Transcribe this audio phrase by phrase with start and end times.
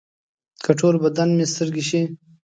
[0.63, 2.01] که ټول بدن مې سترګې شي.